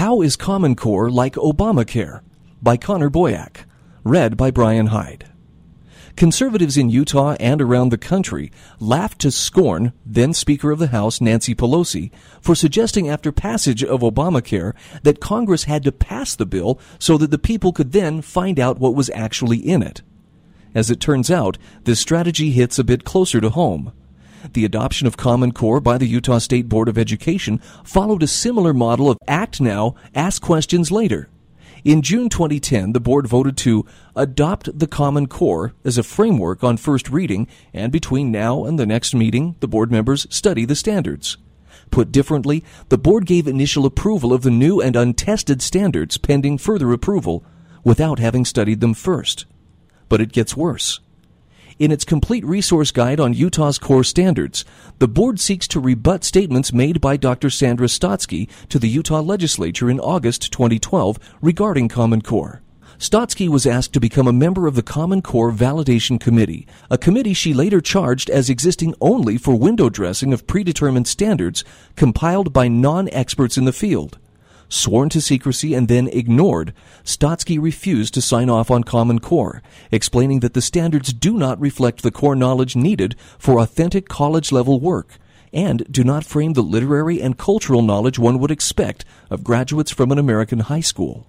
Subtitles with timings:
[0.00, 2.22] How is Common Core like Obamacare?
[2.62, 3.66] by Connor Boyack.
[4.02, 5.30] Read by Brian Hyde.
[6.16, 11.20] Conservatives in Utah and around the country laughed to scorn then Speaker of the House
[11.20, 12.10] Nancy Pelosi
[12.40, 17.30] for suggesting after passage of Obamacare that Congress had to pass the bill so that
[17.30, 20.00] the people could then find out what was actually in it.
[20.74, 23.92] As it turns out, this strategy hits a bit closer to home.
[24.52, 28.72] The adoption of Common Core by the Utah State Board of Education followed a similar
[28.72, 31.28] model of act now, ask questions later.
[31.84, 36.76] In June 2010, the board voted to adopt the Common Core as a framework on
[36.76, 41.36] first reading, and between now and the next meeting, the board members study the standards.
[41.90, 46.92] Put differently, the board gave initial approval of the new and untested standards pending further
[46.92, 47.44] approval
[47.84, 49.46] without having studied them first.
[50.08, 51.00] But it gets worse.
[51.80, 54.66] In its complete resource guide on Utah's core standards,
[54.98, 57.48] the board seeks to rebut statements made by Dr.
[57.48, 62.60] Sandra Stotsky to the Utah legislature in August 2012 regarding Common Core.
[62.98, 67.32] Stotsky was asked to become a member of the Common Core Validation Committee, a committee
[67.32, 71.64] she later charged as existing only for window dressing of predetermined standards
[71.96, 74.18] compiled by non-experts in the field
[74.70, 76.72] sworn to secrecy and then ignored,
[77.04, 82.02] Stotsky refused to sign off on Common Core, explaining that the standards do not reflect
[82.02, 85.18] the core knowledge needed for authentic college level work
[85.52, 90.12] and do not frame the literary and cultural knowledge one would expect of graduates from
[90.12, 91.26] an American high school.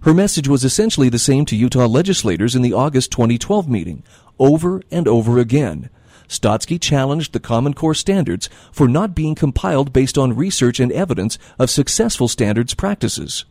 [0.00, 4.04] Her message was essentially the same to Utah legislators in the August 2012 meeting,
[4.38, 5.90] over and over again.
[6.28, 11.38] Stotsky challenged the Common Core standards for not being compiled based on research and evidence
[11.58, 13.44] of successful standards practices.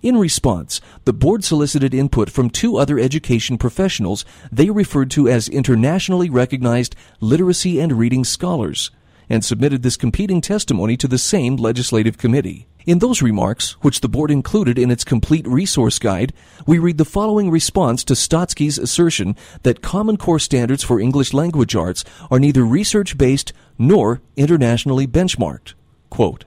[0.00, 5.48] In response, the board solicited input from two other education professionals they referred to as
[5.48, 8.90] internationally recognized literacy and reading scholars
[9.28, 12.66] and submitted this competing testimony to the same legislative committee.
[12.84, 16.32] In those remarks, which the board included in its complete resource guide,
[16.66, 21.76] we read the following response to Stotsky's assertion that Common Core standards for English language
[21.76, 25.74] arts are neither research based nor internationally benchmarked.
[26.10, 26.44] Quote,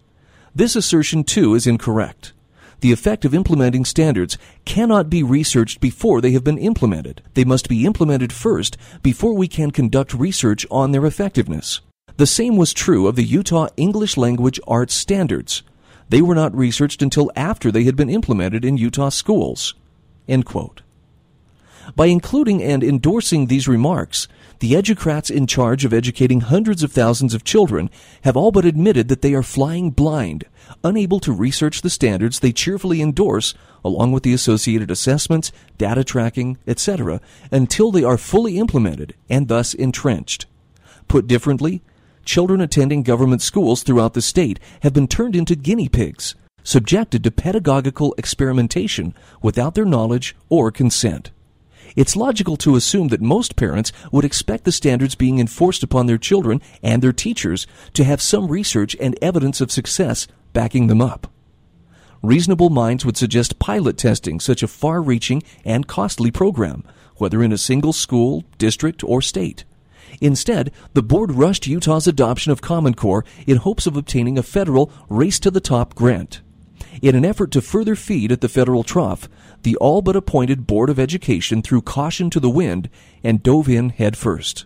[0.53, 2.33] this assertion too is incorrect.
[2.81, 7.21] The effect of implementing standards cannot be researched before they have been implemented.
[7.33, 11.79] They must be implemented first before we can conduct research on their effectiveness.
[12.17, 15.63] The same was true of the Utah English Language Arts Standards.
[16.09, 19.73] They were not researched until after they had been implemented in Utah schools.
[21.95, 24.27] By including and endorsing these remarks,
[24.59, 27.89] the educrats in charge of educating hundreds of thousands of children
[28.23, 30.45] have all but admitted that they are flying blind,
[30.83, 36.57] unable to research the standards they cheerfully endorse, along with the associated assessments, data tracking,
[36.65, 37.21] etc.,
[37.51, 40.45] until they are fully implemented and thus entrenched.
[41.07, 41.81] Put differently,
[42.25, 47.31] children attending government schools throughout the state have been turned into guinea pigs, subjected to
[47.31, 51.31] pedagogical experimentation without their knowledge or consent.
[51.95, 56.17] It's logical to assume that most parents would expect the standards being enforced upon their
[56.17, 61.27] children and their teachers to have some research and evidence of success backing them up.
[62.21, 66.83] Reasonable minds would suggest pilot testing such a far reaching and costly program,
[67.17, 69.63] whether in a single school, district, or state.
[70.21, 74.91] Instead, the board rushed Utah's adoption of Common Core in hopes of obtaining a federal
[75.09, 76.41] race to the top grant.
[77.01, 79.27] In an effort to further feed at the federal trough,
[79.63, 82.89] the all but appointed Board of Education threw caution to the wind
[83.23, 84.65] and dove in head first.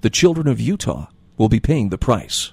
[0.00, 2.52] The children of Utah will be paying the price.